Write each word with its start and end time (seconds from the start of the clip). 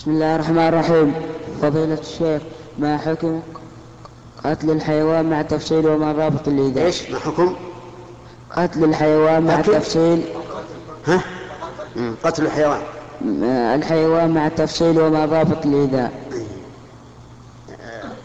بسم 0.00 0.10
الله 0.10 0.34
الرحمن 0.34 0.68
الرحيم. 0.68 1.14
فضيلة 1.62 1.98
الشيخ 2.00 2.42
ما 2.78 2.98
حكم 2.98 3.40
قتل 4.44 4.70
الحيوان 4.70 5.30
مع 5.30 5.42
تفصيل 5.42 5.86
وما 5.86 6.12
رابط 6.12 6.48
الإيذاء؟ 6.48 6.84
إيش؟ 6.84 7.10
ما 7.10 7.18
حكم؟ 7.18 7.56
قتل 8.56 8.84
الحيوان 8.84 9.42
مع 9.42 9.56
قتل؟ 9.56 9.74
تفصيل 9.74 10.24
ها. 11.06 11.20
قتل 12.24 12.46
الحيوان. 12.46 12.82
الحيوان 13.74 14.30
مع 14.30 14.48
تفصيل 14.48 15.00
وما 15.00 15.24
رابط 15.24 15.66
الإيذاء. 15.66 16.12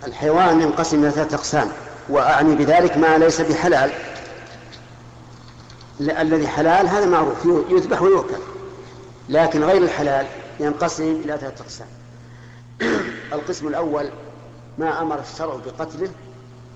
الحيوان 0.08 0.62
ينقسم 0.62 1.04
إلى 1.04 1.12
ثلاثة 1.12 1.36
أقسام 1.36 1.68
وأعني 2.10 2.56
بذلك 2.56 2.98
ما 2.98 3.18
ليس 3.18 3.42
بحلال. 3.42 3.92
الذي 6.02 6.48
حلال 6.48 6.88
هذا 6.88 7.06
معروف 7.06 7.46
يذبح 7.70 8.02
ويؤكل 8.02 8.40
لكن 9.30 9.64
غير 9.64 9.84
الحلال 9.84 10.26
ينقسم 10.60 11.04
إلى 11.04 11.38
ثلاثة 11.38 11.64
أقسام. 11.64 11.88
القسم 13.34 13.68
الأول 13.68 14.10
ما 14.78 15.02
أمر 15.02 15.20
الشرع 15.20 15.56
بقتله 15.66 16.10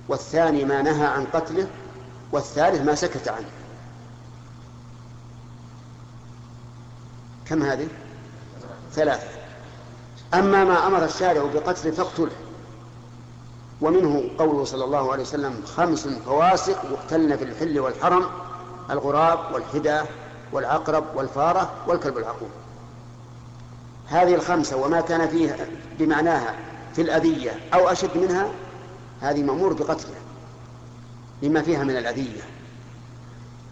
والثاني 0.07 0.65
ما 0.65 0.81
نهى 0.81 1.05
عن 1.05 1.25
قتله 1.25 1.67
والثالث 2.31 2.81
ما 2.81 2.95
سكت 2.95 3.27
عنه. 3.27 3.49
كم 7.45 7.63
هذه؟ 7.63 7.87
ثلاثة. 8.93 9.27
أما 10.33 10.63
ما 10.63 10.87
أمر 10.87 11.05
الشارع 11.05 11.43
بقتله 11.53 11.91
فاقتله. 11.91 12.31
ومنه 13.81 14.29
قوله 14.39 14.63
صلى 14.63 14.85
الله 14.85 15.11
عليه 15.11 15.23
وسلم 15.23 15.61
خمس 15.65 16.07
فواسق 16.07 16.85
يقتلن 16.91 17.37
في 17.37 17.43
الحل 17.43 17.79
والحرم 17.79 18.25
الغراب 18.91 19.39
والحدى 19.53 20.01
والعقرب 20.51 21.03
والفارة 21.15 21.69
والكلب 21.87 22.17
العقور 22.17 22.49
هذه 24.09 24.35
الخمسة 24.35 24.77
وما 24.77 25.01
كان 25.01 25.27
فيها 25.27 25.57
بمعناها 25.99 26.55
في 26.95 27.01
الأذية 27.01 27.51
أو 27.73 27.87
أشد 27.87 28.17
منها 28.17 28.51
هذه 29.21 29.43
مأمور 29.43 29.73
بقتلها 29.73 30.19
لما 31.41 31.61
فيها 31.61 31.83
من 31.83 31.97
الأذية. 31.97 32.41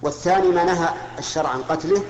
والثاني 0.02 0.48
ما 0.48 0.64
نهى 0.64 0.90
الشرع 1.20 1.50
عن 1.50 1.62
قتله 1.62 2.04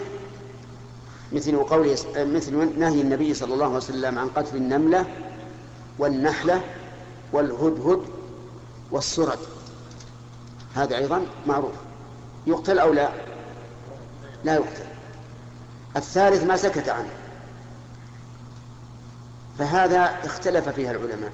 مثل 1.32 1.58
قوله 1.58 1.98
مثل 2.16 2.80
نهي 2.80 3.02
النبي 3.02 3.34
صلى 3.34 3.54
الله 3.54 3.66
عليه 3.66 3.78
وسلم 3.78 4.20
عن 4.20 4.28
قتل 4.28 4.56
النملة 4.56 5.06
والنحلة 6.00 6.62
والهدهد 7.34 8.02
والسرد. 8.92 9.40
هذا 10.76 10.98
أيضا 10.98 11.26
معروف. 11.48 11.74
يقتل 12.48 12.80
أو 12.80 12.94
لا؟ 12.94 13.10
لا 14.44 14.54
يقتل. 14.54 14.86
الثالث 15.96 16.44
ما 16.44 16.58
سكت 16.58 16.90
عنه. 16.90 17.10
فهذا 19.60 20.18
اختلف 20.24 20.70
فيها 20.70 20.92
العلماء. 20.92 21.32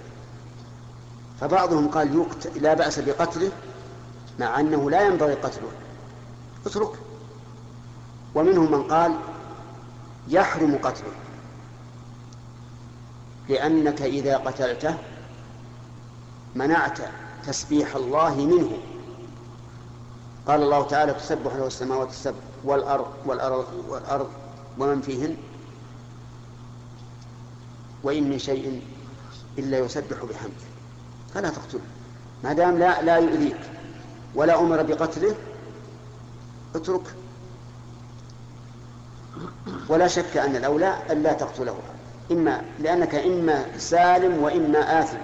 فبعضهم 1.41 1.87
قال 1.87 2.15
يقتل 2.15 2.61
لا 2.61 2.73
بأس 2.73 2.99
بقتله 2.99 3.51
مع 4.39 4.59
أنه 4.59 4.89
لا 4.89 5.01
ينبغي 5.01 5.33
قتله. 5.33 5.71
اترك. 6.65 6.91
ومنهم 8.35 8.71
من 8.71 8.83
قال 8.83 9.15
يحرم 10.27 10.79
قتله. 10.83 11.13
لأنك 13.49 14.01
إذا 14.01 14.37
قتلته 14.37 14.97
منعت 16.55 16.99
تسبيح 17.47 17.95
الله 17.95 18.35
منه. 18.35 18.77
قال 20.47 20.61
الله 20.61 20.87
تعالى 20.87 21.13
تسبح 21.13 21.53
له 21.55 21.67
السماوات 21.67 22.09
السبع 22.09 22.37
والأرض 22.63 23.07
والأرض 23.25 23.65
والأرض 23.89 24.29
ومن 24.79 25.01
فيهن؟ 25.01 25.37
وإن 28.03 28.29
من 28.29 28.39
شيء 28.39 28.81
إلا 29.57 29.79
يسبح 29.79 30.17
بحمده. 30.17 30.65
فلا 31.33 31.49
تقتله. 31.49 31.81
ما 32.43 32.53
دام 32.53 32.77
لا 32.77 33.01
لا 33.01 33.17
يؤذيك 33.17 33.59
ولا 34.35 34.59
أمر 34.59 34.83
بقتله 34.83 35.35
اترك. 36.75 37.15
ولا 39.89 40.07
شك 40.07 40.37
أن 40.37 40.55
الأولى 40.55 40.97
ألا 41.09 41.33
تقتله. 41.33 41.77
إما 42.31 42.61
لأنك 42.79 43.15
إما 43.15 43.65
سالم 43.77 44.43
وإما 44.43 44.99
آثم. 44.99 45.17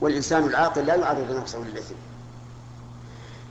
والإنسان 0.00 0.44
العاقل 0.44 0.86
لا 0.86 0.94
يعرض 0.94 1.36
نفسه 1.36 1.58
للإثم. 1.58 1.94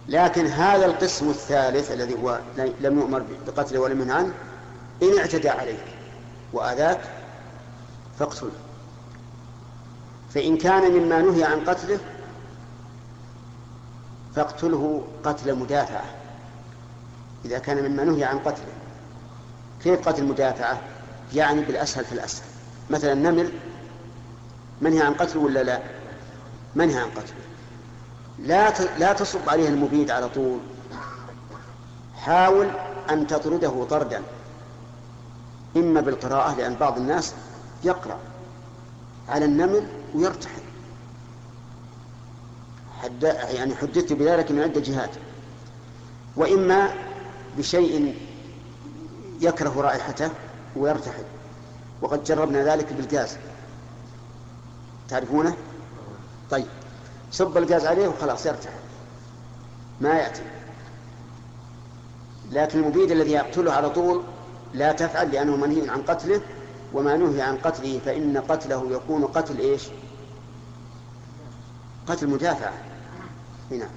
لكن 0.08 0.46
هذا 0.46 0.86
القسم 0.86 1.30
الثالث 1.30 1.92
الذي 1.92 2.16
هو 2.24 2.40
لم 2.58 3.00
يؤمر 3.00 3.24
بقتله 3.48 3.80
ولم 3.80 4.02
ينهى 4.02 4.18
عنه 4.18 4.32
إن 5.04 5.18
اعتدى 5.18 5.50
عليك 5.50 5.84
وآذاك 6.54 7.02
فاقتله. 8.22 8.52
فإن 10.34 10.58
كان 10.58 10.92
مما 10.92 11.22
نهي 11.22 11.44
عن 11.44 11.60
قتله 11.60 12.00
فاقتله 14.36 15.04
قتل 15.24 15.56
مدافعة. 15.56 16.06
إذا 17.46 17.60
كان 17.60 17.92
مما 17.92 18.04
نهي 18.04 18.24
عن 18.24 18.40
قتله 18.40 18.74
كيف 19.84 20.08
قتل 20.08 20.26
مدافعة؟ 20.26 20.82
يعني 21.34 21.62
بالأسهل 21.62 22.06
في 22.06 22.12
الأسهل. 22.12 22.46
مثلا 22.90 23.14
النمل 23.14 23.52
منهي 24.82 25.02
عن 25.02 25.14
قتله 25.14 25.42
ولا 25.42 25.64
لا؟ 25.64 25.80
منهي 26.76 26.98
عن 26.98 27.10
قتله 27.10 27.42
لا 28.40 28.98
لا 28.98 29.14
تصب 29.14 29.50
عليه 29.50 29.70
المبيد 29.70 30.12
على 30.12 30.30
طول. 30.30 30.60
حاول 32.16 32.68
أن 33.10 33.28
تطرده 33.28 33.86
طردا. 33.90 34.22
إما 35.78 36.02
بالقراءة 36.02 36.56
لأن 36.56 36.76
بعض 36.76 36.98
الناس 36.98 37.34
يقرأ 37.84 38.20
على 39.30 39.46
النمل 39.46 39.88
ويرتحل. 40.16 40.62
حد 43.02 43.24
يعني 43.50 43.76
حدثت 43.76 44.14
بذلك 44.14 44.52
من 44.52 44.62
عدة 44.62 44.82
جهات. 44.82 45.10
وإما 46.36 46.94
بشيء 47.58 48.16
يكره 49.42 49.82
رائحته 49.82 50.30
ويرتحل. 50.76 51.24
وقد 52.02 52.24
جربنا 52.24 52.64
ذلك 52.64 52.94
بالغاز. 52.94 53.38
تعرفونه؟ 55.10 55.56
طيب. 56.52 56.68
صب 57.32 57.58
الغاز 57.58 57.86
عليه 57.86 58.08
وخلاص 58.08 58.46
يرتحل. 58.46 58.80
ما 60.02 60.10
يأتي. 60.10 60.42
لكن 62.52 62.80
المبيد 62.80 63.12
الذي 63.12 63.32
يقتله 63.32 63.74
على 63.74 63.90
طول 63.90 64.24
لا 64.74 64.92
تفعل 64.92 65.32
لأنه 65.32 65.56
منهي 65.56 65.90
عن 65.90 66.02
قتله 66.02 66.42
وما 66.94 67.18
نهي 67.18 67.42
عن 67.42 67.58
قتله 67.58 68.00
فإن 68.06 68.38
قتله 68.38 68.92
يكون 68.92 69.26
قتل 69.26 69.60
إيش؟ 69.60 69.88
قتل 72.08 72.30
مدافعة 72.30 72.74
هنا. 73.72 73.90